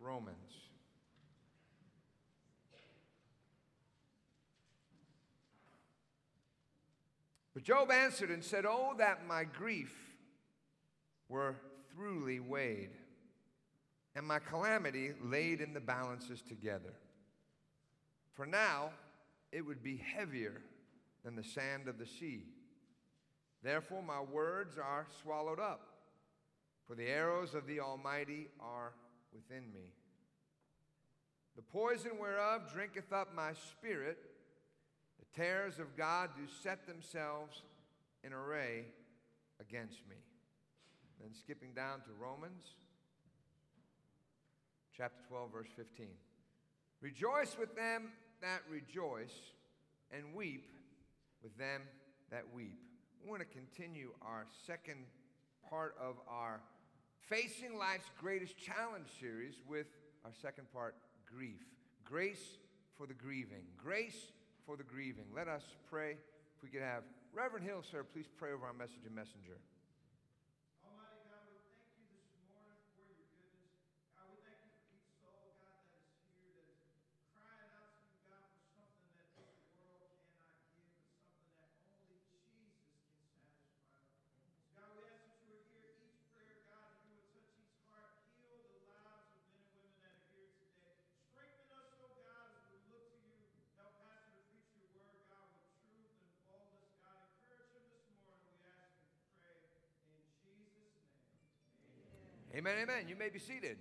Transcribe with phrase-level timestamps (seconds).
[0.00, 0.36] Romans.
[7.54, 9.94] But Job answered and said, Oh, that my grief
[11.28, 11.56] were
[11.94, 12.90] throughly weighed,
[14.14, 16.94] and my calamity laid in the balances together.
[18.34, 18.90] For now
[19.52, 20.62] it would be heavier
[21.24, 22.44] than the sand of the sea.
[23.62, 25.86] Therefore, my words are swallowed up,
[26.86, 28.94] for the arrows of the Almighty are
[29.34, 29.92] within me.
[31.56, 34.18] The poison whereof drinketh up my spirit,
[35.18, 37.62] the terrors of God do set themselves
[38.24, 38.86] in array
[39.60, 40.16] against me.
[41.20, 42.64] Then skipping down to Romans
[44.96, 46.06] chapter 12, verse 15.
[47.00, 48.10] Rejoice with them
[48.42, 49.34] that rejoice,
[50.10, 50.66] and weep
[51.42, 51.82] with them
[52.30, 52.78] that weep.
[53.22, 55.04] We want to continue our second
[55.68, 56.60] part of our
[57.28, 59.86] Facing Life's Greatest Challenge series with
[60.24, 61.62] our second part, grief.
[62.04, 62.58] Grace
[62.96, 63.64] for the grieving.
[63.76, 64.32] Grace
[64.66, 65.24] for the grieving.
[65.34, 66.12] Let us pray.
[66.56, 69.58] If we could have Reverend Hill, sir, please pray over our message and messenger.
[102.60, 103.08] Amen, amen.
[103.08, 103.78] You may be seated.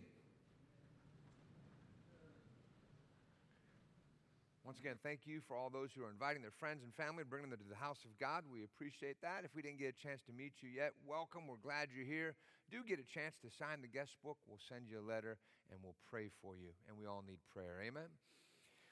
[4.64, 7.50] Once again, thank you for all those who are inviting their friends and family, bringing
[7.50, 8.48] them to the house of God.
[8.48, 9.44] We appreciate that.
[9.44, 11.44] If we didn't get a chance to meet you yet, welcome.
[11.44, 12.40] We're glad you're here.
[12.72, 14.38] Do get a chance to sign the guest book.
[14.48, 15.36] We'll send you a letter
[15.76, 16.72] and we'll pray for you.
[16.88, 17.84] And we all need prayer.
[17.84, 18.08] Amen.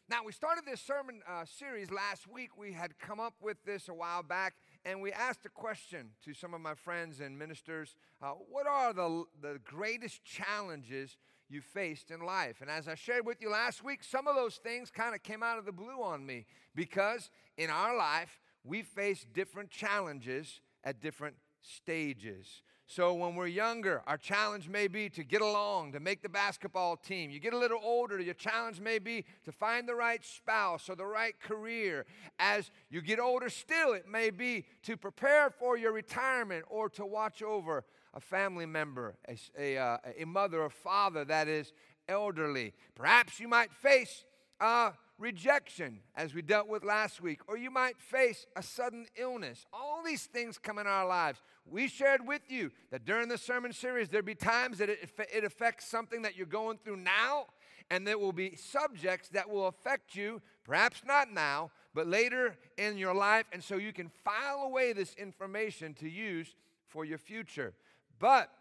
[0.09, 2.57] Now, we started this sermon uh, series last week.
[2.57, 4.53] We had come up with this a while back,
[4.85, 8.93] and we asked a question to some of my friends and ministers uh, What are
[8.93, 11.17] the, the greatest challenges
[11.49, 12.61] you faced in life?
[12.61, 15.43] And as I shared with you last week, some of those things kind of came
[15.43, 21.01] out of the blue on me because in our life, we face different challenges at
[21.01, 22.63] different stages.
[22.89, 26.95] So when we're younger, our challenge may be to get along, to make the basketball
[26.95, 27.29] team.
[27.29, 30.95] You get a little older, your challenge may be to find the right spouse or
[30.95, 32.05] the right career.
[32.39, 37.05] As you get older still, it may be to prepare for your retirement or to
[37.05, 37.83] watch over
[38.13, 41.73] a family member, a, a, uh, a mother or father that is
[42.07, 42.73] elderly.
[42.95, 44.23] Perhaps you might face
[44.61, 49.65] uh, rejection, as we dealt with last week, or you might face a sudden illness.
[49.73, 51.41] All these things come in our lives.
[51.65, 55.43] We shared with you that during the sermon series, there'd be times that it, it
[55.43, 57.47] affects something that you're going through now,
[57.89, 62.97] and there will be subjects that will affect you, perhaps not now, but later in
[62.97, 63.45] your life.
[63.51, 66.55] And so you can file away this information to use
[66.87, 67.73] for your future.
[68.19, 68.51] But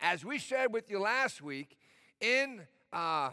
[0.00, 1.76] as we shared with you last week,
[2.20, 3.30] in uh,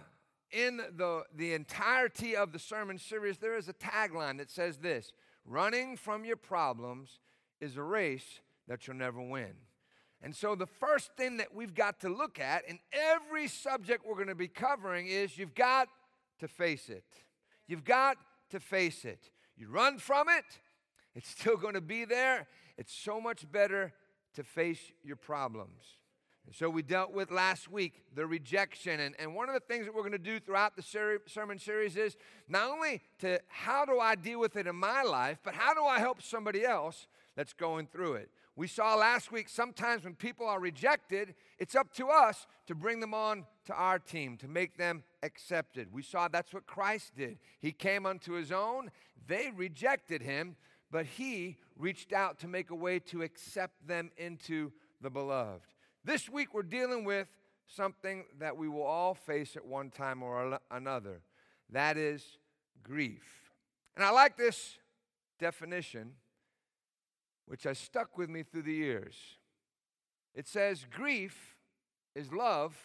[0.51, 5.11] in the, the entirety of the sermon series, there is a tagline that says this
[5.45, 7.19] Running from your problems
[7.59, 9.53] is a race that you'll never win.
[10.23, 14.15] And so, the first thing that we've got to look at in every subject we're
[14.15, 15.87] going to be covering is you've got
[16.39, 17.05] to face it.
[17.67, 18.17] You've got
[18.51, 19.31] to face it.
[19.57, 20.45] You run from it,
[21.15, 22.47] it's still going to be there.
[22.77, 23.93] It's so much better
[24.35, 25.97] to face your problems.
[26.51, 28.99] So we dealt with last week the rejection.
[28.99, 31.59] And, and one of the things that we're going to do throughout the ser- sermon
[31.59, 32.17] series is
[32.49, 35.83] not only to how do I deal with it in my life, but how do
[35.83, 38.29] I help somebody else that's going through it.
[38.55, 42.99] We saw last week sometimes when people are rejected, it's up to us to bring
[42.99, 45.87] them on to our team, to make them accepted.
[45.91, 47.39] We saw that's what Christ did.
[47.59, 48.91] He came unto his own,
[49.27, 50.55] they rejected him,
[50.91, 55.61] but he reached out to make a way to accept them into the beloved.
[56.03, 57.27] This week we're dealing with
[57.67, 61.21] something that we will all face at one time or another
[61.71, 62.37] that is
[62.83, 63.51] grief.
[63.95, 64.77] And I like this
[65.39, 66.13] definition,
[67.45, 69.15] which has stuck with me through the years.
[70.33, 71.55] It says, Grief
[72.15, 72.75] is love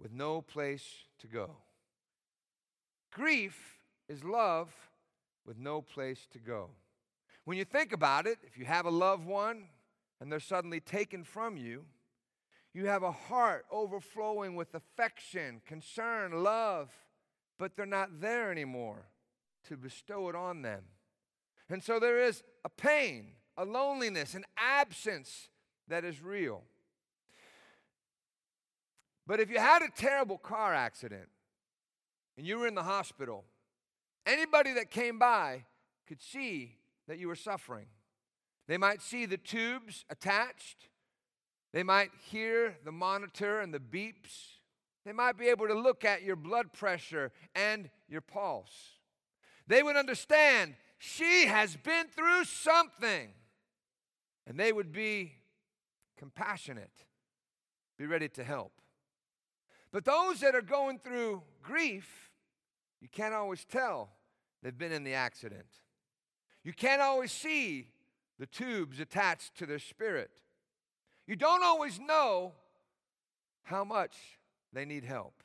[0.00, 0.84] with no place
[1.20, 1.50] to go.
[3.12, 3.78] Grief
[4.08, 4.70] is love
[5.46, 6.70] with no place to go.
[7.44, 9.64] When you think about it, if you have a loved one
[10.20, 11.84] and they're suddenly taken from you,
[12.74, 16.90] you have a heart overflowing with affection, concern, love,
[17.58, 19.06] but they're not there anymore
[19.68, 20.82] to bestow it on them.
[21.70, 25.48] And so there is a pain, a loneliness, an absence
[25.88, 26.62] that is real.
[29.26, 31.28] But if you had a terrible car accident
[32.36, 33.44] and you were in the hospital,
[34.26, 35.64] anybody that came by
[36.06, 36.76] could see
[37.06, 37.86] that you were suffering.
[38.66, 40.88] They might see the tubes attached.
[41.74, 44.60] They might hear the monitor and the beeps.
[45.04, 48.92] They might be able to look at your blood pressure and your pulse.
[49.66, 53.30] They would understand she has been through something.
[54.46, 55.32] And they would be
[56.16, 56.92] compassionate,
[57.98, 58.70] be ready to help.
[59.90, 62.30] But those that are going through grief,
[63.00, 64.10] you can't always tell
[64.62, 65.66] they've been in the accident.
[66.62, 67.88] You can't always see
[68.38, 70.30] the tubes attached to their spirit.
[71.26, 72.52] You don't always know
[73.62, 74.16] how much
[74.72, 75.42] they need help.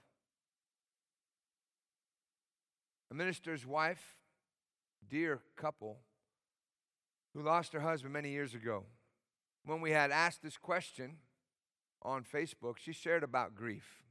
[3.12, 4.18] A minister's wife,
[5.10, 5.98] dear couple,
[7.34, 8.84] who lost her husband many years ago.
[9.66, 11.18] When we had asked this question
[12.02, 14.04] on Facebook, she shared about grief.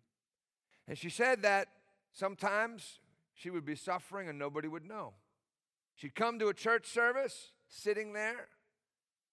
[0.86, 1.68] And she said that
[2.12, 2.98] sometimes
[3.34, 5.14] she would be suffering and nobody would know.
[5.94, 8.48] She'd come to a church service, sitting there,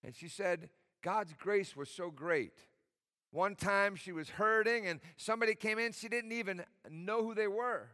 [0.04, 0.70] and she said,
[1.06, 2.54] God's grace was so great.
[3.30, 7.48] One time she was hurting and somebody came in, she didn't even know who they
[7.48, 7.90] were.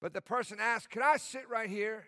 [0.00, 2.06] But the person asked, Could I sit right here?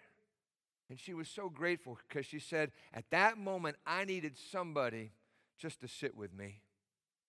[0.88, 5.12] And she was so grateful because she said, At that moment, I needed somebody
[5.58, 6.62] just to sit with me,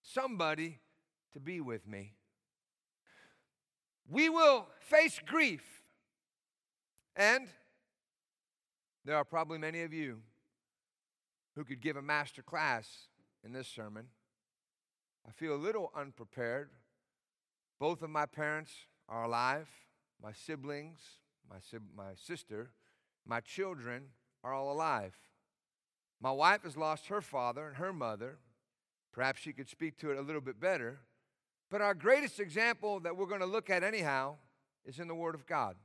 [0.01, 0.79] somebody
[1.33, 2.13] to be with me.
[4.09, 5.81] We will face grief.
[7.17, 7.49] And
[9.03, 10.21] there are probably many of you
[11.55, 13.07] who could give a master class
[13.43, 14.07] in this sermon.
[15.27, 16.69] I feel a little unprepared.
[17.79, 18.71] Both of my parents
[19.07, 19.69] are alive.
[20.21, 20.99] My siblings,
[21.49, 21.57] my,
[21.95, 22.71] my sister,
[23.25, 24.03] my children
[24.43, 25.15] are all alive.
[26.21, 28.37] My wife has lost her father and her mother.
[29.11, 30.99] Perhaps she could speak to it a little bit better.
[31.69, 34.35] But our greatest example that we're going to look at, anyhow,
[34.85, 35.75] is in the Word of God.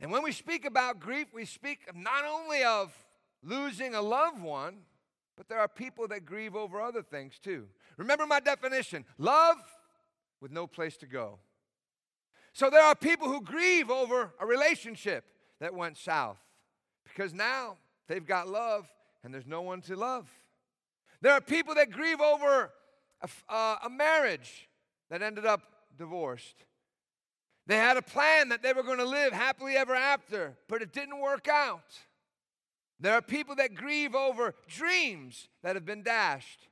[0.00, 2.92] And when we speak about grief, we speak not only of
[3.42, 4.78] losing a loved one,
[5.36, 7.66] but there are people that grieve over other things too.
[7.96, 9.56] Remember my definition love
[10.40, 11.38] with no place to go.
[12.52, 15.24] So there are people who grieve over a relationship
[15.60, 16.38] that went south
[17.04, 17.76] because now
[18.08, 18.86] they've got love
[19.24, 20.28] and there's no one to love.
[21.22, 22.72] There are people that grieve over
[23.22, 24.68] a, uh, a marriage
[25.08, 25.62] that ended up
[25.96, 26.64] divorced.
[27.66, 30.92] They had a plan that they were going to live happily ever after, but it
[30.92, 31.96] didn't work out.
[33.02, 36.68] There are people that grieve over dreams that have been dashed.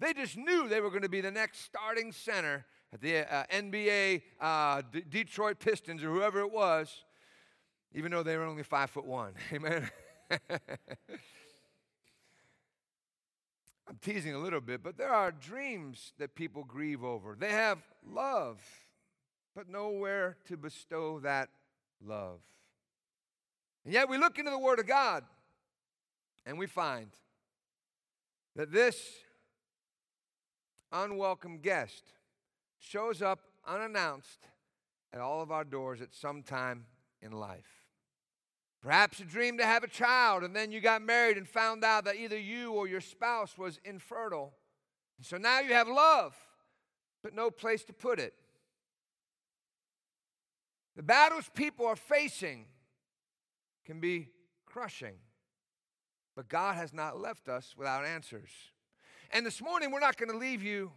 [0.00, 3.44] They just knew they were going to be the next starting center at the uh,
[3.52, 7.04] NBA uh, D- Detroit Pistons or whoever it was,
[7.94, 9.34] even though they were only five foot one.
[9.52, 9.88] Amen.
[13.88, 17.36] I'm teasing a little bit, but there are dreams that people grieve over.
[17.38, 18.60] They have love,
[19.54, 21.50] but nowhere to bestow that
[22.04, 22.40] love.
[23.84, 25.22] And yet we look into the Word of God
[26.48, 27.10] and we find
[28.56, 28.98] that this
[30.90, 32.02] unwelcome guest
[32.78, 34.48] shows up unannounced
[35.12, 36.86] at all of our doors at some time
[37.20, 37.84] in life.
[38.80, 42.06] Perhaps you dreamed to have a child and then you got married and found out
[42.06, 44.54] that either you or your spouse was infertile.
[45.20, 46.34] So now you have love,
[47.22, 48.32] but no place to put it.
[50.96, 52.64] The battles people are facing
[53.84, 54.28] can be
[54.64, 55.16] crushing,
[56.38, 58.50] but God has not left us without answers.
[59.32, 60.92] And this morning, we're not going to leave you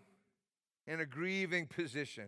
[0.86, 2.26] in a grieving position.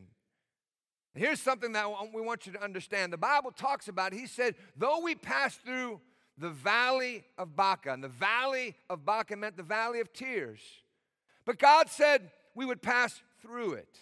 [1.14, 3.14] Here's something that we want you to understand.
[3.14, 6.02] The Bible talks about, he said, though we pass through
[6.40, 10.62] the valley of Baca, and the valley of Baca meant the valley of tears,
[11.46, 13.96] but God said we would pass through it.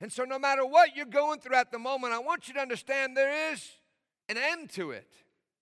[0.00, 2.60] And so, no matter what you're going through at the moment, I want you to
[2.60, 3.68] understand there is
[4.30, 5.12] an end to it,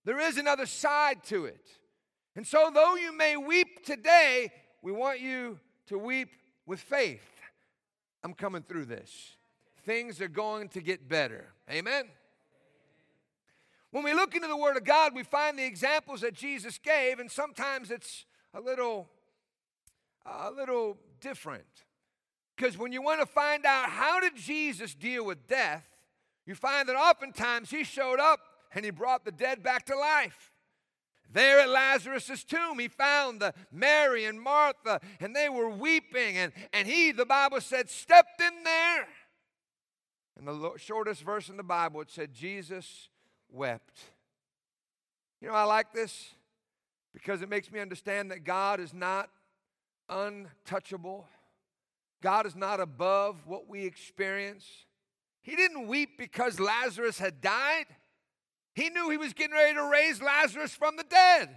[0.05, 1.67] there is another side to it.
[2.37, 4.53] And so, though you may weep today,
[4.83, 6.29] we want you to weep
[6.67, 7.27] with faith.
[8.23, 9.33] I'm coming through this
[9.85, 11.47] things are going to get better.
[11.71, 12.07] Amen?
[13.93, 17.21] When we look into the Word of God, we find the examples that Jesus gave,
[17.21, 19.09] and sometimes it's a little,
[20.27, 21.65] a little different.
[22.57, 25.87] Because when you want to find out how did Jesus deal with death,
[26.47, 28.41] you find that oftentimes he showed up
[28.75, 30.53] and he brought the dead back to life.
[31.37, 36.39] There at Lazarus' tomb, he found the Mary and Martha, and they were weeping.
[36.39, 39.07] And, and he, the Bible said, stepped in there
[40.39, 43.11] in the shortest verse in the Bible, it said, Jesus
[43.51, 44.01] wept.
[45.43, 46.31] You know, I like this
[47.13, 49.29] because it makes me understand that God is not
[50.09, 51.27] untouchable.
[52.23, 54.67] God is not above what we experience.
[55.43, 57.85] He didn't weep because Lazarus had died.
[58.77, 61.49] He knew he was getting ready to raise Lazarus from the dead.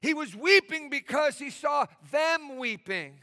[0.00, 3.14] He was weeping because he saw them weeping.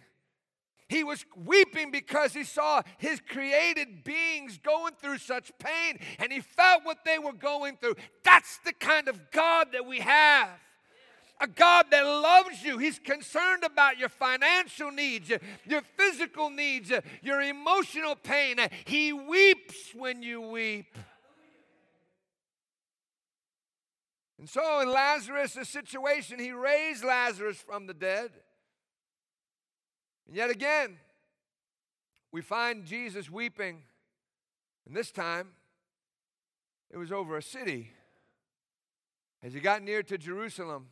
[0.90, 6.42] He was weeping because he saw his created beings going through such pain and he
[6.42, 7.96] felt what they were going through.
[8.26, 10.50] That's the kind of God that we have.
[11.40, 12.80] A God that loves you.
[12.80, 15.32] He's concerned about your financial needs,
[15.66, 16.92] your physical needs,
[17.22, 18.58] your emotional pain.
[18.84, 20.98] He weeps when you weep.
[24.40, 28.32] And so, in Lazarus' situation, he raised Lazarus from the dead.
[30.28, 30.98] And yet again,
[32.32, 33.82] we find Jesus weeping.
[34.88, 35.50] And this time,
[36.90, 37.92] it was over a city.
[39.44, 40.88] As he got near to Jerusalem,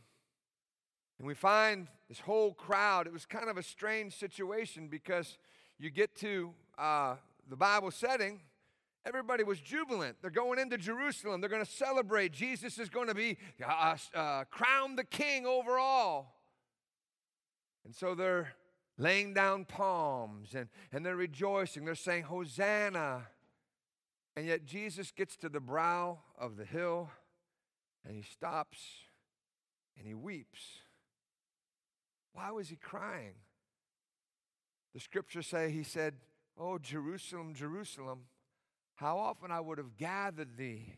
[1.18, 5.38] and we find this whole crowd, it was kind of a strange situation because
[5.80, 7.16] you get to uh,
[7.50, 8.42] the Bible setting,
[9.08, 10.18] everybody was jubilant.
[10.22, 12.34] They're going into Jerusalem, they're going to celebrate.
[12.34, 16.36] Jesus is going to be uh, uh, crowned the king over all.
[17.86, 18.54] And so they're
[18.98, 21.86] laying down palms and, and they're rejoicing.
[21.86, 23.28] They're saying, Hosanna.
[24.36, 27.10] And yet Jesus gets to the brow of the hill
[28.06, 28.80] and he stops
[29.98, 30.60] and he weeps.
[32.34, 33.36] Why was he crying?
[34.94, 36.16] The scriptures say he said,
[36.60, 38.22] Oh, Jerusalem, Jerusalem,
[38.98, 40.96] how often I would have gathered thee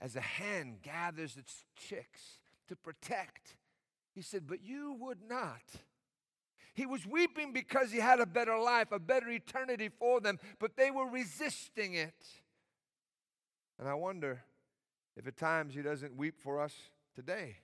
[0.00, 3.56] as a hen gathers its chicks to protect.
[4.14, 5.62] He said, But you would not.
[6.72, 10.76] He was weeping because he had a better life, a better eternity for them, but
[10.76, 12.24] they were resisting it.
[13.78, 14.42] And I wonder
[15.16, 16.74] if at times he doesn't weep for us
[17.14, 17.56] today.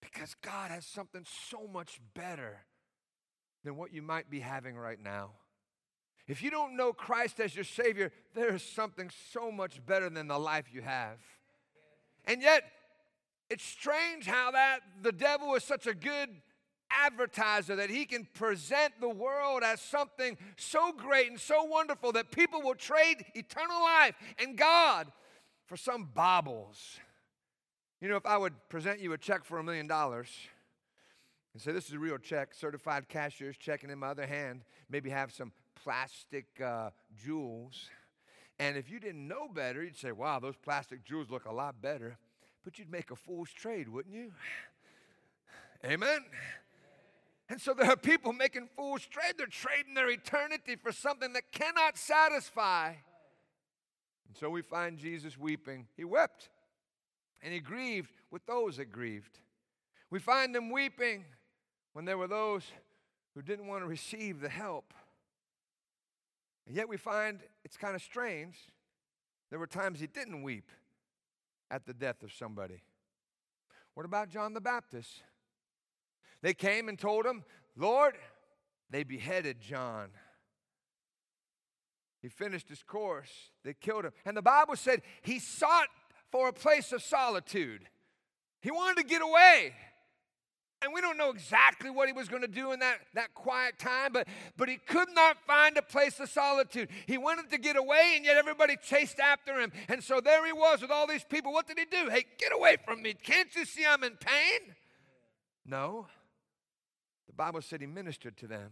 [0.00, 2.66] Because God has something so much better
[3.64, 5.30] than what you might be having right now.
[6.28, 10.26] If you don't know Christ as your Savior, there is something so much better than
[10.26, 11.18] the life you have.
[12.24, 12.64] And yet,
[13.48, 16.30] it's strange how that the devil is such a good
[16.90, 22.30] advertiser that he can present the world as something so great and so wonderful that
[22.30, 25.10] people will trade eternal life and God
[25.66, 26.98] for some baubles.
[28.00, 30.28] You know, if I would present you a check for a million dollars
[31.52, 35.10] and say, This is a real check, certified cashier's checking in my other hand, maybe
[35.10, 35.52] have some
[35.86, 37.90] plastic uh, jewels.
[38.58, 41.80] And if you didn't know better, you'd say, Wow, those plastic jewels look a lot
[41.80, 42.18] better.
[42.64, 44.32] But you'd make a fool's trade, wouldn't you?
[45.84, 46.24] Amen.
[47.48, 49.34] And so there are people making foolish trade.
[49.38, 52.88] They're trading their eternity for something that cannot satisfy.
[52.88, 55.86] And so we find Jesus weeping.
[55.96, 56.48] He wept
[57.40, 59.38] and he grieved with those that grieved.
[60.10, 61.24] We find him weeping
[61.92, 62.64] when there were those
[63.36, 64.92] who didn't want to receive the help.
[66.66, 68.56] And yet we find it's kind of strange.
[69.50, 70.70] There were times he didn't weep
[71.70, 72.82] at the death of somebody.
[73.94, 75.22] What about John the Baptist?
[76.42, 77.44] They came and told him,
[77.76, 78.14] Lord,
[78.90, 80.10] they beheaded John.
[82.20, 83.30] He finished his course.
[83.64, 84.12] They killed him.
[84.24, 85.88] And the Bible said he sought
[86.30, 87.88] for a place of solitude.
[88.60, 89.74] He wanted to get away.
[90.82, 93.78] And we don't know exactly what he was going to do in that, that quiet
[93.78, 94.28] time, but,
[94.58, 96.90] but he could not find a place of solitude.
[97.06, 99.72] He wanted to get away, and yet everybody chased after him.
[99.88, 101.52] And so there he was with all these people.
[101.52, 102.10] What did he do?
[102.10, 103.14] Hey, get away from me.
[103.14, 104.74] Can't you see I'm in pain?
[105.64, 106.06] No.
[107.26, 108.70] The Bible said he ministered to them.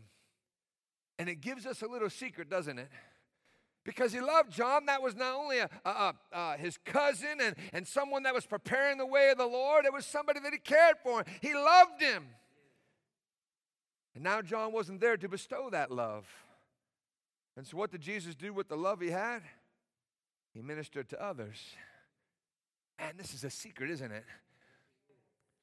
[1.18, 2.88] And it gives us a little secret, doesn't it?
[3.84, 7.86] Because he loved John, that was not only a, a, a, his cousin and, and
[7.86, 10.96] someone that was preparing the way of the Lord, it was somebody that he cared
[11.02, 11.24] for.
[11.42, 12.24] He loved him.
[14.14, 16.26] And now John wasn't there to bestow that love.
[17.56, 19.42] And so, what did Jesus do with the love he had?
[20.54, 21.58] He ministered to others.
[22.98, 24.24] And this is a secret, isn't it?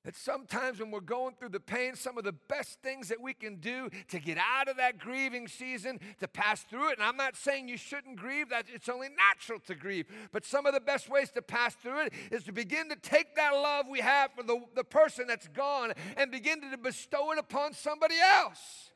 [0.03, 3.35] That sometimes when we're going through the pain, some of the best things that we
[3.35, 7.17] can do to get out of that grieving season, to pass through it, and I'm
[7.17, 10.79] not saying you shouldn't grieve, that it's only natural to grieve, but some of the
[10.79, 14.31] best ways to pass through it is to begin to take that love we have
[14.33, 18.89] for the, the person that's gone and begin to bestow it upon somebody else.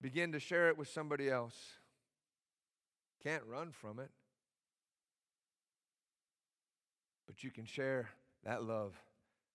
[0.00, 1.54] Begin to share it with somebody else.
[3.22, 4.10] Can't run from it,
[7.28, 8.08] but you can share
[8.44, 8.94] that love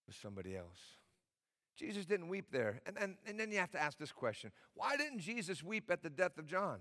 [0.07, 0.97] with somebody else.
[1.75, 2.81] Jesus didn't weep there.
[2.85, 6.03] And, and, and then you have to ask this question why didn't Jesus weep at
[6.03, 6.79] the death of John?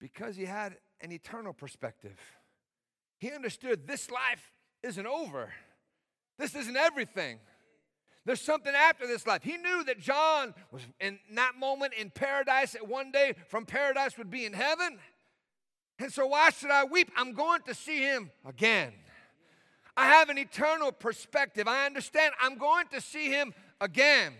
[0.00, 2.18] Because he had an eternal perspective.
[3.18, 4.52] He understood this life
[4.82, 5.52] isn't over,
[6.38, 7.40] this isn't everything.
[8.24, 9.42] There's something after this life.
[9.42, 14.18] He knew that John was in that moment in paradise, that one day from paradise
[14.18, 14.98] would be in heaven.
[15.98, 17.10] And so, why should I weep?
[17.16, 18.92] I'm going to see him again.
[19.98, 21.66] I have an eternal perspective.
[21.66, 24.32] I understand I'm going to see him again.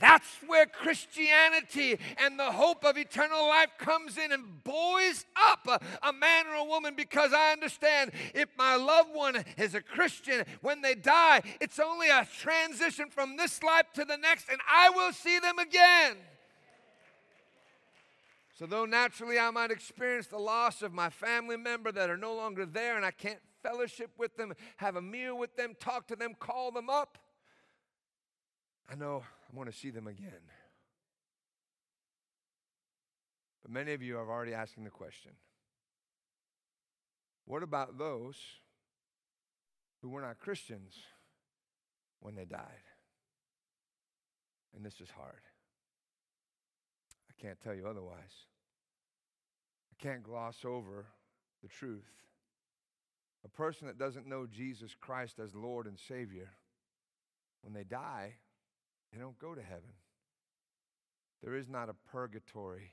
[0.00, 6.08] That's where Christianity and the hope of eternal life comes in and buoys up a,
[6.08, 10.44] a, man or a woman because I understand if my loved one is a Christian,
[10.62, 14.90] when they die, it's only a transition from this life to the next, and I
[14.90, 16.16] will see them again.
[18.58, 22.34] So, though naturally I might experience the loss of my family member that are no
[22.34, 26.16] longer there and I can't fellowship with them, have a meal with them, talk to
[26.16, 27.18] them, call them up,
[28.92, 30.32] I know I'm going to see them again.
[33.62, 35.32] But many of you are already asking the question
[37.44, 38.36] what about those
[40.00, 40.94] who were not Christians
[42.20, 42.84] when they died?
[44.76, 45.42] And this is hard.
[47.28, 48.46] I can't tell you otherwise.
[49.90, 51.06] I can't gloss over
[51.62, 52.08] the truth.
[53.44, 56.50] A person that doesn't know Jesus Christ as Lord and Savior,
[57.62, 58.34] when they die,
[59.12, 59.92] they don't go to heaven.
[61.42, 62.92] There is not a purgatory.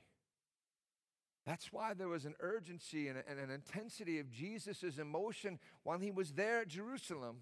[1.46, 6.32] That's why there was an urgency and, an intensity of Jesus' emotion while he was
[6.32, 7.38] there at Jerusalem.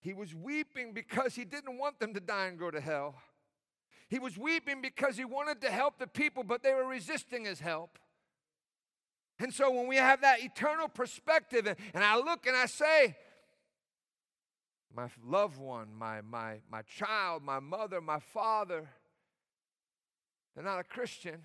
[0.00, 3.14] He was weeping because he didn't want them to die and go to hell.
[4.08, 7.60] He was weeping because he wanted to help the people, but they were resisting his
[7.60, 7.98] help.
[9.38, 13.16] And so when we have that eternal perspective, and, and I look and I say,
[14.94, 18.88] my loved one, my, my, my child, my mother, my father,
[20.54, 21.42] they're not a Christian.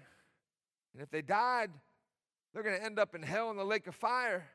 [0.94, 1.72] And if they died,
[2.54, 4.48] they're going to end up in hell in the lake of fire.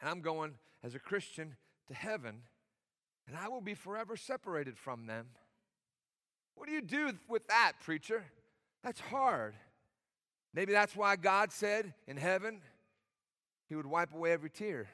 [0.00, 1.56] And I'm going as a Christian
[1.88, 2.42] to heaven,
[3.28, 5.28] and I will be forever separated from them.
[6.56, 8.24] What do you do with that, preacher?
[8.82, 9.54] That's hard.
[10.54, 12.60] Maybe that's why God said in heaven,
[13.68, 14.88] He would wipe away every tear.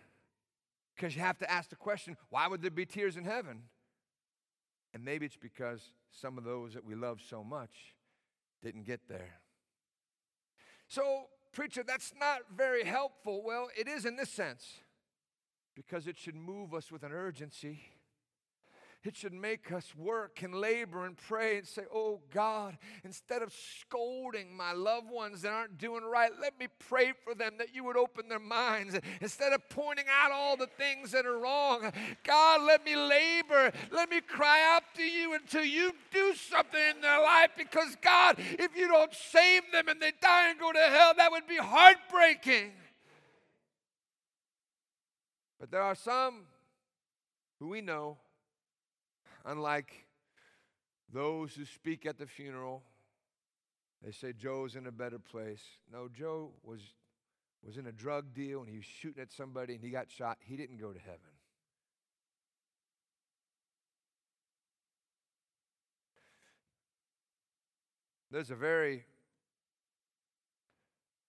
[0.96, 3.62] Because you have to ask the question why would there be tears in heaven?
[4.92, 7.94] And maybe it's because some of those that we love so much
[8.62, 9.40] didn't get there.
[10.88, 13.42] So, preacher, that's not very helpful.
[13.44, 14.80] Well, it is in this sense,
[15.76, 17.80] because it should move us with an urgency
[19.02, 23.50] it should make us work and labor and pray and say, Oh God, instead of
[23.80, 27.82] scolding my loved ones that aren't doing right, let me pray for them that you
[27.84, 28.98] would open their minds.
[29.22, 31.90] Instead of pointing out all the things that are wrong,
[32.24, 33.72] God, let me labor.
[33.90, 38.36] Let me cry out to you until you do something in their life because, God,
[38.38, 41.56] if you don't save them and they die and go to hell, that would be
[41.56, 42.72] heartbreaking.
[45.58, 46.42] But there are some
[47.58, 48.18] who we know
[49.44, 50.06] unlike
[51.12, 52.82] those who speak at the funeral.
[54.02, 55.62] They say Joe's in a better place.
[55.92, 56.80] No, Joe was,
[57.62, 60.38] was in a drug deal and he was shooting at somebody and he got shot.
[60.40, 61.20] He didn't go to heaven.
[68.30, 69.04] There's a very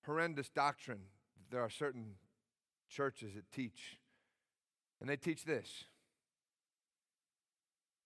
[0.06, 1.02] horrendous doctrine.
[1.50, 2.14] There are certain
[2.90, 3.98] churches that teach,
[5.00, 5.86] and they teach this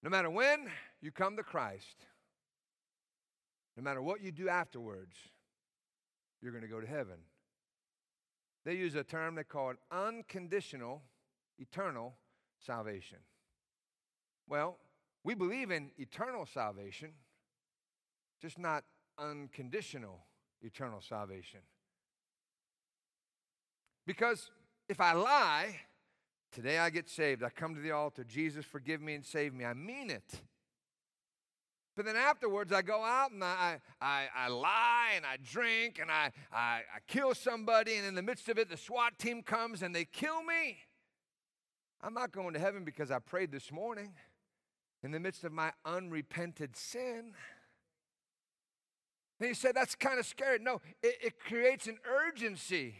[0.06, 0.68] no matter when
[1.02, 2.06] you come to Christ,
[3.76, 5.16] no matter what you do afterwards,
[6.40, 7.18] you're going to go to heaven.
[8.66, 11.02] They use a term they call it unconditional,
[11.58, 12.14] eternal
[12.60, 13.18] salvation.
[14.48, 14.78] Well,
[15.24, 17.10] we believe in eternal salvation,
[18.40, 18.84] just not
[19.18, 20.20] unconditional
[20.62, 21.62] eternal salvation.
[24.06, 24.52] Because
[24.88, 25.80] if I lie,
[26.56, 27.44] Today I get saved.
[27.44, 28.24] I come to the altar.
[28.24, 29.66] Jesus, forgive me and save me.
[29.66, 30.40] I mean it.
[31.98, 36.10] But then afterwards, I go out and I, I, I lie and I drink and
[36.10, 39.82] I, I, I kill somebody, and in the midst of it, the SWAT team comes
[39.82, 40.78] and they kill me.
[42.02, 44.14] I'm not going to heaven because I prayed this morning
[45.04, 47.34] in the midst of my unrepented sin.
[49.42, 50.60] And you say that's kind of scary.
[50.60, 52.96] No, it, it creates an urgency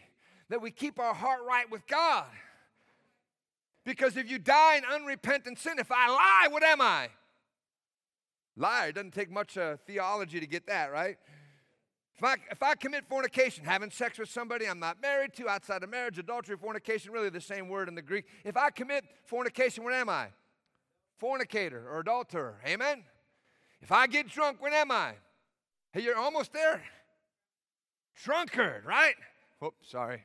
[0.50, 2.26] that we keep our heart right with God.
[3.86, 7.08] Because if you die in unrepentant sin, if I lie, what am I?
[8.56, 8.88] Liar.
[8.88, 11.16] It doesn't take much uh, theology to get that, right?
[12.16, 15.84] If I, if I commit fornication, having sex with somebody I'm not married to, outside
[15.84, 18.24] of marriage, adultery, fornication, really the same word in the Greek.
[18.44, 20.28] If I commit fornication, what am I?
[21.16, 22.56] Fornicator or adulterer.
[22.66, 23.04] Amen?
[23.80, 25.12] If I get drunk, when am I?
[25.92, 26.82] Hey, you're almost there.
[28.16, 29.14] Drunkard, right?
[29.62, 30.24] Oh, sorry.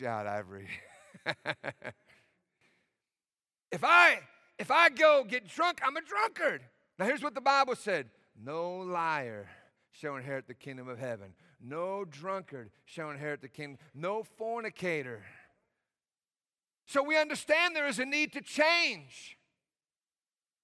[0.00, 0.68] You out, Ivory.
[3.72, 4.18] If I
[4.58, 6.62] if I go get drunk, I'm a drunkard.
[6.98, 8.10] Now here's what the Bible said.
[8.40, 9.48] No liar
[9.90, 11.32] shall inherit the kingdom of heaven.
[11.60, 13.78] No drunkard shall inherit the kingdom.
[13.94, 15.22] No fornicator.
[16.86, 19.38] So we understand there is a need to change.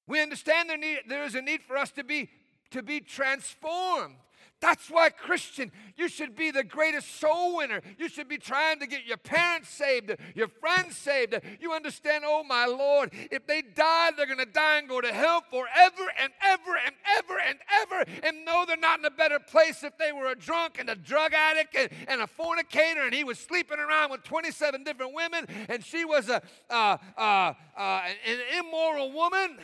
[0.06, 2.28] We understand there, need, there is a need for us to be,
[2.70, 4.16] to be transformed.
[4.60, 7.80] That's why, Christian, you should be the greatest soul winner.
[7.96, 11.38] You should be trying to get your parents saved, your friends saved.
[11.60, 15.12] You understand, oh my Lord, if they die, they're going to die and go to
[15.12, 18.04] hell forever and ever and ever and ever.
[18.24, 20.96] And no, they're not in a better place if they were a drunk and a
[20.96, 25.46] drug addict and, and a fornicator and he was sleeping around with 27 different women
[25.68, 29.58] and she was a, uh, uh, uh, an immoral woman.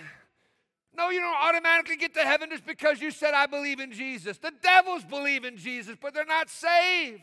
[0.96, 4.38] No, you don't automatically get to heaven just because you said, I believe in Jesus.
[4.38, 7.22] The devils believe in Jesus, but they're not saved.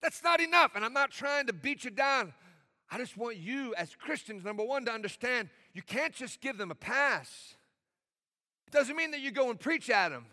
[0.00, 0.72] That's not enough.
[0.74, 2.32] And I'm not trying to beat you down.
[2.90, 6.70] I just want you, as Christians, number one, to understand you can't just give them
[6.70, 7.56] a pass.
[8.66, 10.26] It doesn't mean that you go and preach at them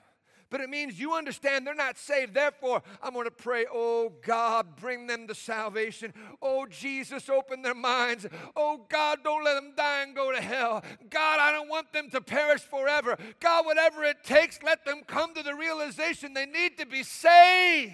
[0.51, 2.33] but it means you understand they're not saved.
[2.33, 6.13] Therefore, I'm going to pray, oh God, bring them to salvation.
[6.41, 8.27] Oh Jesus, open their minds.
[8.55, 10.83] Oh God, don't let them die and go to hell.
[11.09, 13.17] God, I don't want them to perish forever.
[13.39, 17.93] God, whatever it takes, let them come to the realization they need to be saved.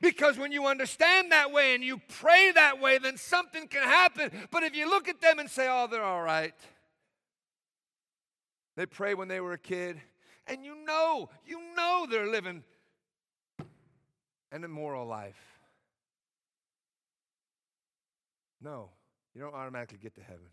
[0.00, 4.30] Because when you understand that way and you pray that way, then something can happen.
[4.50, 6.54] But if you look at them and say, oh, they're all right,
[8.74, 10.00] they pray when they were a kid,
[10.46, 12.62] and you know, you know they're living
[14.52, 15.40] an immoral life.
[18.62, 18.90] No,
[19.34, 20.48] you don't automatically get to heaven.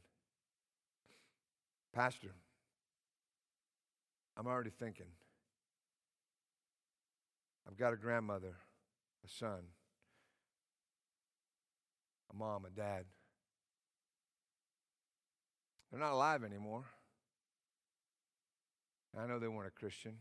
[1.94, 2.34] Pastor,
[4.36, 5.06] I'm already thinking.
[7.68, 8.56] I've got a grandmother,
[9.24, 9.62] a son,
[12.32, 13.06] a mom, a dad.
[15.90, 16.84] They're not alive anymore.
[19.18, 20.16] I know they weren't a Christian.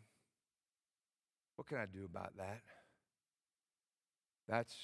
[1.57, 2.61] What can I do about that?
[4.49, 4.75] That's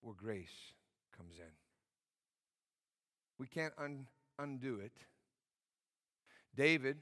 [0.00, 0.72] where grace
[1.16, 1.52] comes in.
[3.38, 4.06] We can't un-
[4.38, 4.92] undo it.
[6.54, 6.98] David,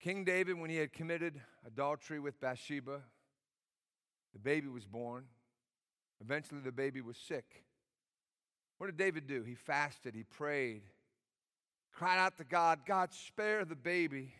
[0.00, 3.00] King David, when he had committed adultery with Bathsheba,
[4.32, 5.24] the baby was born.
[6.20, 7.64] Eventually, the baby was sick.
[8.78, 9.42] What did David do?
[9.42, 10.82] He fasted, he prayed,
[11.92, 14.32] cried out to God, God, spare the baby.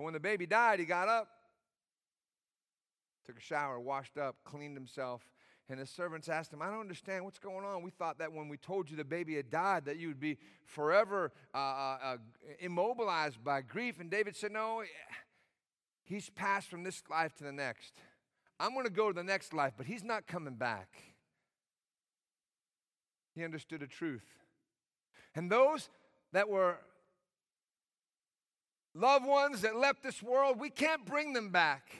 [0.00, 1.28] But when the baby died, he got up,
[3.26, 5.28] took a shower, washed up, cleaned himself.
[5.68, 7.82] And his servants asked him, I don't understand what's going on.
[7.82, 10.38] We thought that when we told you the baby had died, that you would be
[10.64, 12.16] forever uh, uh, uh
[12.60, 14.00] immobilized by grief.
[14.00, 14.82] And David said, No,
[16.04, 17.92] he's passed from this life to the next.
[18.58, 20.96] I'm going to go to the next life, but he's not coming back.
[23.34, 24.24] He understood a truth.
[25.34, 25.90] And those
[26.32, 26.78] that were
[28.94, 31.90] loved ones that left this world, we can't bring them back.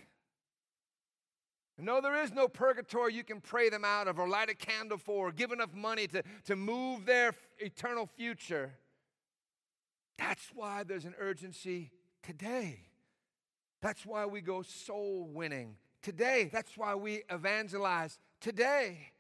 [1.79, 4.99] No, there is no purgatory you can pray them out of or light a candle
[4.99, 8.73] for or give enough money to, to move their eternal future.
[10.19, 11.91] That's why there's an urgency
[12.23, 12.81] today.
[13.81, 16.51] That's why we go soul winning today.
[16.53, 19.13] That's why we evangelize today.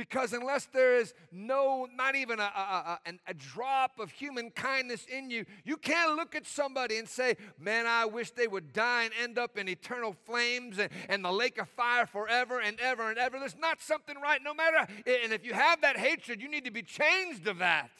[0.00, 5.04] Because unless there is no, not even a, a, a, a, drop of human kindness
[5.04, 9.04] in you, you can't look at somebody and say, Man, I wish they would die
[9.04, 13.10] and end up in eternal flames and, and the lake of fire forever and ever
[13.10, 13.38] and ever.
[13.38, 14.90] There's not something right, no matter.
[15.04, 17.90] And if you have that hatred, you need to be changed of that.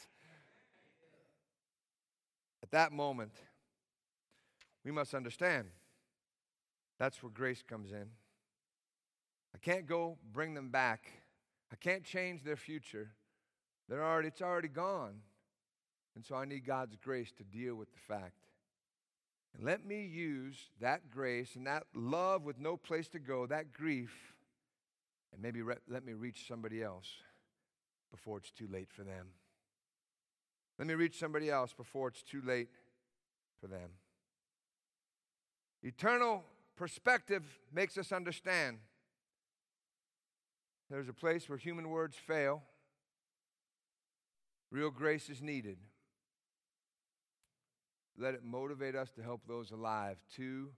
[2.63, 3.33] At that moment,
[4.87, 5.67] we must understand
[6.99, 8.07] that's where grace comes in.
[9.55, 11.19] I can't go bring them back
[11.72, 13.11] I can't change their future.
[13.88, 15.20] They're already, it's already gone.
[16.14, 18.35] And so I need God's grace to deal with the fact.
[19.54, 23.72] And let me use that grace and that love with no place to go, that
[23.72, 24.35] grief,
[25.33, 27.09] and maybe re- let me reach somebody else
[28.11, 29.28] before it's too late for them.
[30.78, 32.70] Let me reach somebody else before it's too late
[33.61, 33.90] for them.
[35.83, 36.44] Eternal
[36.76, 38.78] perspective makes us understand
[40.90, 42.62] there's a place where human words fail.
[44.70, 45.79] Real grace is needed.
[48.18, 50.70] Let it motivate us to help those alive, to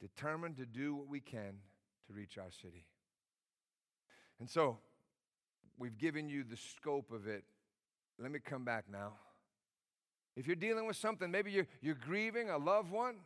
[0.00, 1.58] determine to do what we can
[2.06, 2.86] to reach our city.
[4.40, 4.78] And so,
[5.76, 7.44] we've given you the scope of it.
[8.18, 9.14] Let me come back now.
[10.36, 13.16] If you're dealing with something, maybe you're, you're grieving a loved one,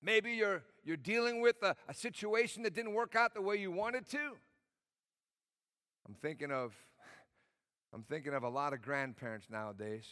[0.00, 3.72] maybe you're, you're dealing with a, a situation that didn't work out the way you
[3.72, 4.36] wanted to.
[6.06, 6.74] I'm thinking of
[7.94, 10.06] I'm thinking of a lot of grandparents nowadays.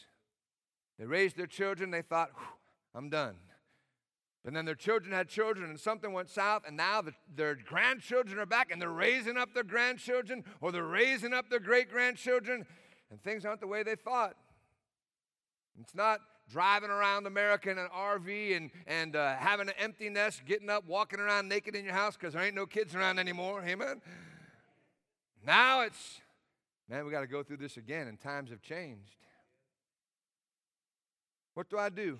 [0.98, 2.31] They raised their children, they thought,
[2.94, 3.37] I'm done.
[4.44, 8.38] But then their children had children, and something went south, and now the, their grandchildren
[8.38, 12.64] are back, and they're raising up their grandchildren, or they're raising up their great grandchildren,
[13.11, 14.37] and things aren't the way they thought.
[15.81, 20.42] It's not driving around America in an RV and, and uh, having an empty nest,
[20.46, 23.62] getting up, walking around naked in your house because there ain't no kids around anymore.
[23.64, 24.00] Amen.
[25.44, 26.20] Now it's,
[26.88, 29.16] man, we got to go through this again, and times have changed.
[31.55, 32.18] What do I do?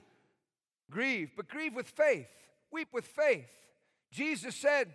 [0.91, 2.29] Grieve, but grieve with faith.
[2.73, 3.51] Weep with faith.
[4.11, 4.93] Jesus said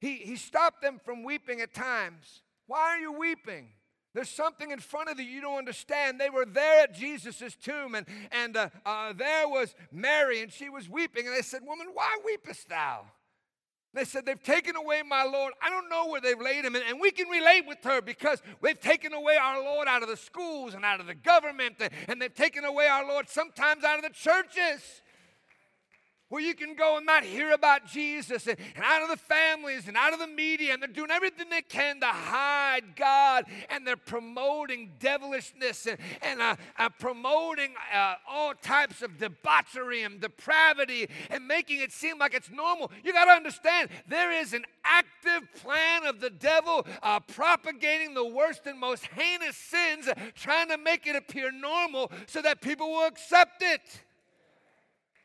[0.00, 2.42] he, he stopped them from weeping at times.
[2.66, 3.68] Why are you weeping?
[4.14, 6.20] There's something in front of you you don't understand.
[6.20, 10.68] They were there at Jesus' tomb, and, and uh, uh, there was Mary, and she
[10.68, 11.26] was weeping.
[11.26, 13.04] And they said, Woman, why weepest thou?
[13.98, 15.54] They said, They've taken away my Lord.
[15.60, 16.76] I don't know where they've laid him.
[16.76, 20.16] And we can relate with her because they've taken away our Lord out of the
[20.16, 24.04] schools and out of the government, and they've taken away our Lord sometimes out of
[24.04, 25.02] the churches
[26.28, 29.88] where you can go and not hear about Jesus and, and, out of the families
[29.88, 33.86] and out of the media, and they're doing everything they can to hide God, and
[33.86, 41.08] they're promoting devilishness and, and uh, uh, promoting uh, all types of debauchery and depravity
[41.30, 42.90] and making it seem like it's normal.
[43.02, 48.24] You got to understand, there is an active plan of the devil uh, propagating the
[48.24, 53.06] worst and most heinous sins, trying to make it appear normal so that people will
[53.06, 53.80] accept it.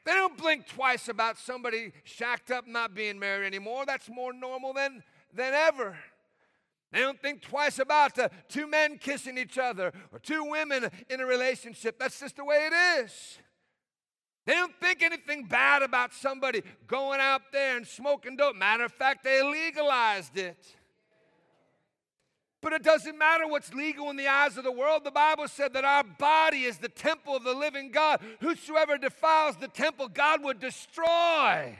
[0.05, 3.85] They don't blink twice about somebody shacked up not being married anymore.
[3.85, 5.97] That's more normal than, than ever.
[6.91, 11.21] They don't think twice about uh, two men kissing each other or two women in
[11.21, 11.97] a relationship.
[11.97, 13.39] That's just the way it is.
[14.45, 18.55] They don't think anything bad about somebody going out there and smoking dope.
[18.57, 20.57] Matter of fact, they legalized it.
[22.63, 25.03] But it doesn't matter what's legal in the eyes of the world.
[25.03, 28.21] The Bible said that our body is the temple of the living God.
[28.39, 31.77] Whosoever defiles the temple, God would destroy.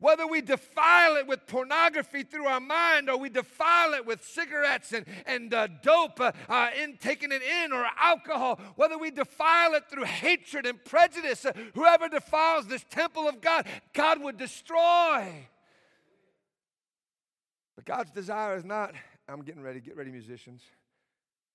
[0.00, 4.92] Whether we defile it with pornography through our mind or we defile it with cigarettes
[4.92, 9.74] and, and uh, dope, uh, uh, in taking it in, or alcohol, whether we defile
[9.74, 15.46] it through hatred and prejudice, uh, whoever defiles this temple of God, God would destroy.
[17.76, 18.94] But God's desire is not
[19.30, 19.80] I'm getting ready.
[19.80, 20.62] Get ready, musicians.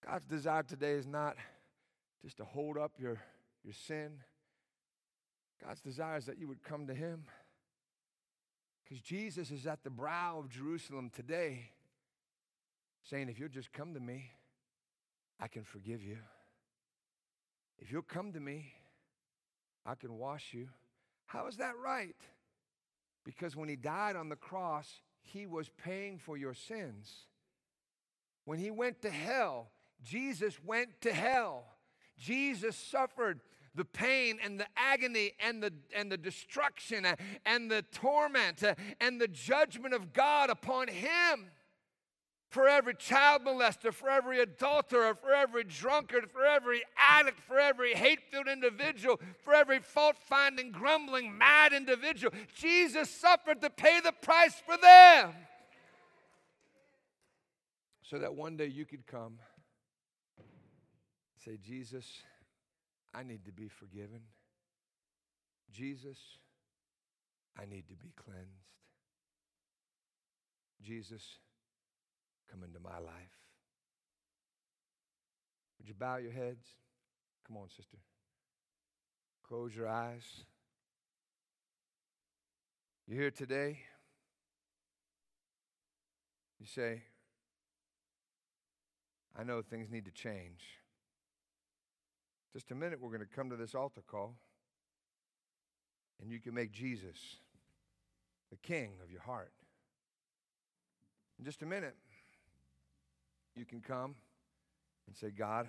[0.05, 1.37] God's desire today is not
[2.21, 3.19] just to hold up your,
[3.63, 4.19] your sin.
[5.65, 7.23] God's desire is that you would come to Him.
[8.83, 11.71] Because Jesus is at the brow of Jerusalem today
[13.09, 14.29] saying, If you'll just come to me,
[15.39, 16.17] I can forgive you.
[17.79, 18.71] If you'll come to me,
[19.83, 20.67] I can wash you.
[21.25, 22.15] How is that right?
[23.25, 27.25] Because when He died on the cross, He was paying for your sins.
[28.45, 29.69] When he went to hell,
[30.03, 31.65] Jesus went to hell.
[32.17, 33.39] Jesus suffered
[33.75, 37.07] the pain and the agony and the, and the destruction
[37.45, 38.63] and the torment
[39.01, 41.51] and the judgment of God upon him.
[42.49, 47.95] For every child molester, for every adulterer, for every drunkard, for every addict, for every
[47.95, 54.11] hate filled individual, for every fault finding, grumbling, mad individual, Jesus suffered to pay the
[54.11, 55.33] price for them
[58.03, 59.39] so that one day you could come
[61.43, 62.05] say, Jesus,
[63.13, 64.21] I need to be forgiven.
[65.71, 66.17] Jesus,
[67.59, 68.49] I need to be cleansed.
[70.81, 71.21] Jesus,
[72.49, 73.37] come into my life.
[75.77, 76.65] Would you bow your heads?
[77.47, 77.97] Come on, sister.
[79.47, 80.23] Close your eyes.
[83.07, 83.79] You're here today.
[86.59, 87.03] You say,
[89.37, 90.61] I know things need to change.
[92.53, 94.35] Just a minute, we're going to come to this altar call,
[96.21, 97.17] and you can make Jesus
[98.51, 99.51] the king of your heart.
[101.39, 101.95] In just a minute,
[103.55, 104.15] you can come
[105.07, 105.67] and say, God,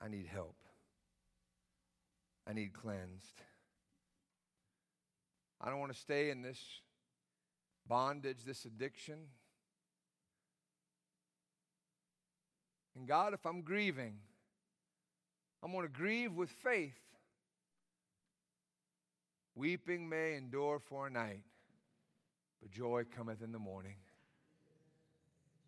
[0.00, 0.56] I need help.
[2.48, 3.40] I need cleansed.
[5.60, 6.60] I don't want to stay in this
[7.86, 9.18] bondage, this addiction.
[12.96, 14.14] And God, if I'm grieving,
[15.62, 16.98] I'm going to grieve with faith.
[19.54, 21.42] Weeping may endure for a night,
[22.60, 23.96] but joy cometh in the morning.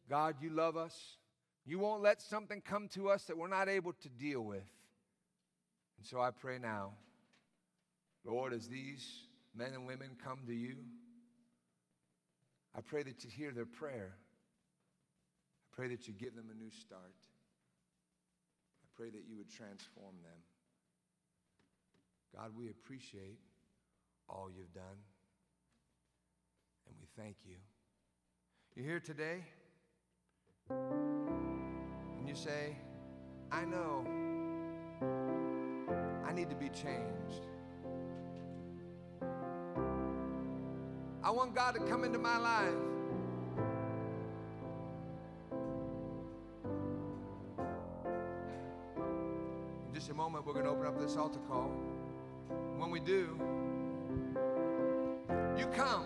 [0.08, 1.16] God, you love us.
[1.66, 4.68] You won't let something come to us that we're not able to deal with.
[5.98, 6.92] And so I pray now,
[8.24, 9.06] Lord, as these
[9.54, 10.76] men and women come to you,
[12.76, 14.14] I pray that you hear their prayer
[15.76, 17.00] pray that you give them a new start.
[18.82, 20.38] I pray that you would transform them.
[22.34, 23.38] God, we appreciate
[24.28, 24.98] all you've done,
[26.86, 27.56] and we thank you.
[28.74, 29.44] You're here today,
[30.70, 32.76] and you say,
[33.50, 34.06] I know
[36.26, 37.46] I need to be changed.
[41.22, 42.93] I want God to come into my life.
[50.44, 51.70] Moment, we're going to open up this altar call.
[52.76, 53.38] When we do,
[55.58, 56.04] you come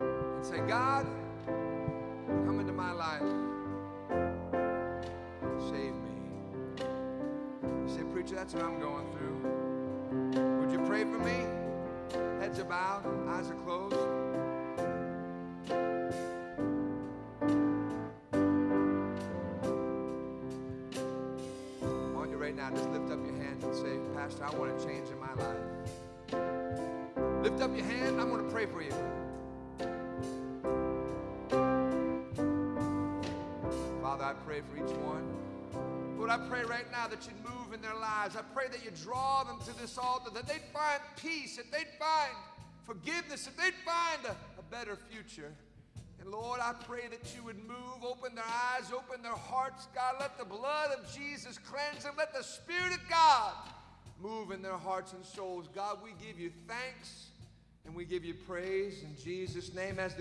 [0.00, 1.06] and say, God,
[1.46, 3.22] come into my life.
[5.70, 6.14] Save me.
[7.62, 10.60] You say, Preacher, that's what I'm going through.
[10.60, 11.46] Would you pray for me?
[12.40, 14.27] Heads are bowed, eyes are closed.
[27.98, 28.92] Hand, I'm going to pray for you.
[34.02, 35.34] Father, I pray for each one.
[36.16, 38.36] Lord, I pray right now that you'd move in their lives.
[38.36, 41.92] I pray that you draw them to this altar, that they'd find peace, that they'd
[41.98, 42.34] find
[42.84, 45.52] forgiveness, that they'd find a, a better future.
[46.20, 50.16] And Lord, I pray that you would move, open their eyes, open their hearts, God.
[50.18, 52.14] Let the blood of Jesus cleanse them.
[52.18, 53.52] Let the Spirit of God
[54.20, 55.68] move in their hearts and souls.
[55.74, 57.28] God, we give you thanks
[57.98, 59.98] we give you praise in Jesus' name.
[59.98, 60.16] As the